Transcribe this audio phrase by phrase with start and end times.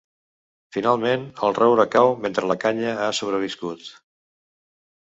[0.77, 3.97] Finalment, el roure cau mentre la canya ha sobreviscut.